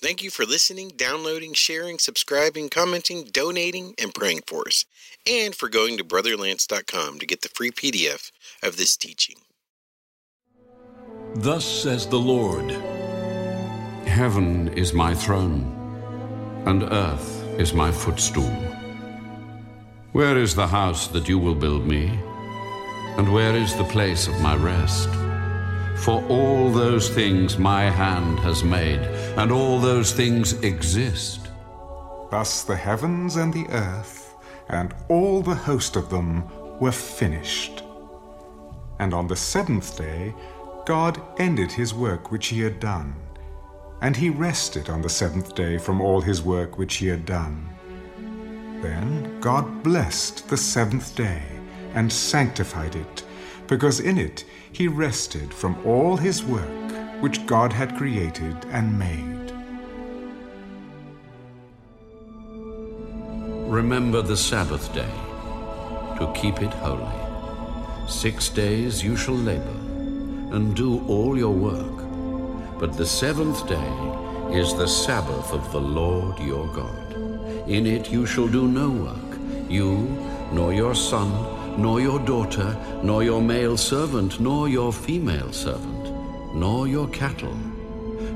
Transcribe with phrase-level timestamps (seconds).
[0.00, 4.84] Thank you for listening, downloading, sharing, subscribing, commenting, donating, and praying for us,
[5.28, 8.30] and for going to brotherlance.com to get the free PDF
[8.62, 9.36] of this teaching.
[11.34, 12.70] Thus says the Lord
[14.06, 18.54] Heaven is my throne, and earth is my footstool.
[20.12, 22.06] Where is the house that you will build me?
[23.16, 25.08] And where is the place of my rest?
[25.98, 29.00] For all those things my hand has made,
[29.36, 31.48] and all those things exist.
[32.30, 34.34] Thus the heavens and the earth,
[34.68, 36.44] and all the host of them,
[36.80, 37.82] were finished.
[38.98, 40.34] And on the seventh day,
[40.86, 43.14] God ended his work which he had done.
[44.00, 47.68] And he rested on the seventh day from all his work which he had done.
[48.80, 51.42] Then God blessed the seventh day
[51.94, 53.24] and sanctified it,
[53.68, 59.52] because in it he rested from all his work which God had created and made.
[63.68, 65.12] Remember the Sabbath day,
[66.18, 68.08] to keep it holy.
[68.08, 69.78] Six days you shall labor,
[70.54, 71.98] and do all your work.
[72.80, 73.92] But the seventh day
[74.50, 77.12] is the Sabbath of the Lord your God.
[77.68, 79.38] In it you shall do no work,
[79.68, 79.98] you,
[80.52, 86.12] nor your son, nor your daughter, nor your male servant, nor your female servant,
[86.52, 87.56] nor your cattle,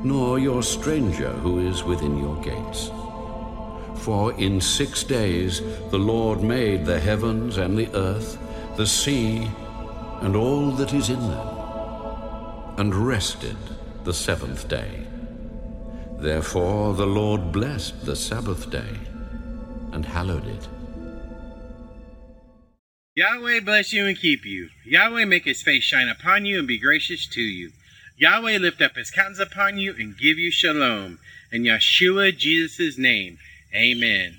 [0.05, 2.91] nor your stranger who is within your gates.
[3.97, 8.39] For in six days the Lord made the heavens and the earth,
[8.77, 9.51] the sea,
[10.21, 11.49] and all that is in them,
[12.79, 13.57] and rested
[14.05, 15.05] the seventh day.
[16.19, 18.95] Therefore the Lord blessed the Sabbath day
[19.91, 20.69] and hallowed it.
[23.15, 24.71] Yahweh bless you and keep you.
[24.87, 27.71] Yahweh make his face shine upon you and be gracious to you.
[28.17, 31.19] Yahweh lift up his countenance upon you and give you shalom.
[31.53, 33.37] In Yeshua Jesus' name,
[33.75, 34.39] amen.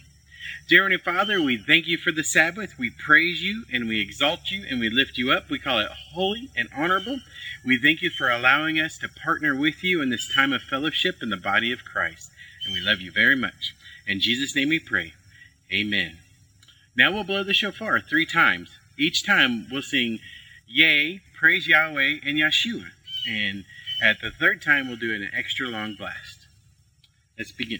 [0.67, 2.79] Dear Heavenly Father, we thank you for the Sabbath.
[2.79, 5.51] We praise you and we exalt you and we lift you up.
[5.51, 7.19] We call it holy and honorable.
[7.63, 11.21] We thank you for allowing us to partner with you in this time of fellowship
[11.21, 12.31] in the body of Christ.
[12.65, 13.75] And we love you very much.
[14.07, 15.13] In Jesus' name we pray.
[15.71, 16.17] Amen.
[16.95, 18.69] Now we'll blow the shofar three times.
[18.97, 20.19] Each time we'll sing
[20.67, 22.89] Yay, Praise Yahweh, and Yeshua.
[23.27, 23.65] And
[24.01, 26.47] at the third time, we'll do an extra long blast.
[27.37, 27.79] Let's begin.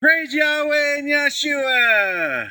[0.00, 2.50] Praise Yahweh and Yeshua.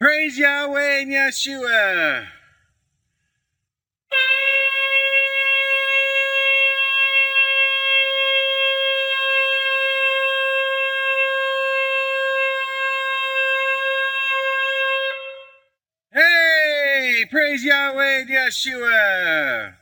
[0.00, 2.26] Praise Yahweh and Yeshua.
[17.30, 19.74] Praise Yahweh and Yeshua.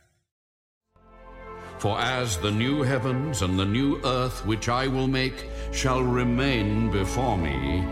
[1.77, 6.89] For as the new heavens and the new earth which I will make shall remain
[6.91, 7.85] before me,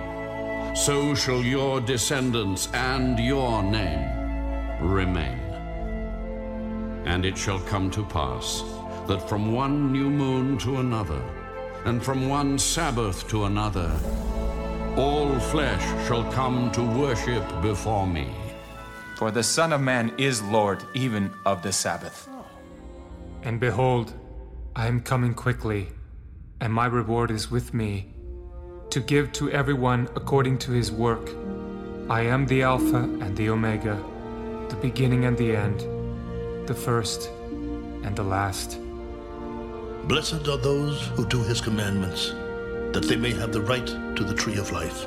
[0.75, 4.07] so shall your descendants and your name
[4.79, 5.39] remain.
[7.05, 8.63] And it shall come to pass
[9.07, 11.21] that from one new moon to another,
[11.85, 13.91] and from one Sabbath to another,
[14.95, 18.33] all flesh shall come to worship before me.
[19.21, 22.27] For the Son of Man is Lord even of the Sabbath.
[23.43, 24.15] And behold,
[24.75, 25.89] I am coming quickly,
[26.59, 28.15] and my reward is with me,
[28.89, 31.29] to give to everyone according to his work.
[32.09, 34.03] I am the Alpha and the Omega,
[34.69, 35.81] the beginning and the end,
[36.67, 37.29] the first
[38.03, 38.79] and the last.
[40.05, 42.31] Blessed are those who do his commandments,
[42.91, 45.05] that they may have the right to the tree of life,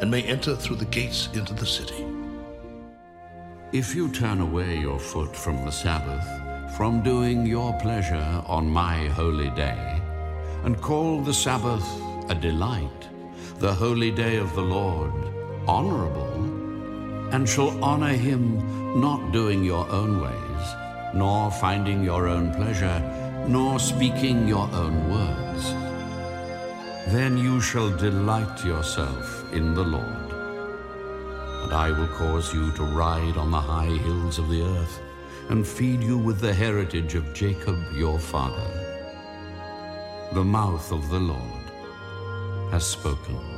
[0.00, 2.06] and may enter through the gates into the city.
[3.74, 6.24] If you turn away your foot from the Sabbath,
[6.76, 10.00] from doing your pleasure on my holy day,
[10.62, 11.84] and call the Sabbath
[12.30, 13.08] a delight,
[13.58, 15.12] the holy day of the Lord
[15.66, 16.36] honorable,
[17.32, 20.66] and shall honor him not doing your own ways,
[21.12, 23.00] nor finding your own pleasure,
[23.48, 25.64] nor speaking your own words,
[27.12, 30.13] then you shall delight yourself in the Lord.
[31.64, 35.00] And I will cause you to ride on the high hills of the earth,
[35.48, 38.70] and feed you with the heritage of Jacob your father.
[40.34, 41.66] The mouth of the Lord
[42.70, 43.53] has spoken.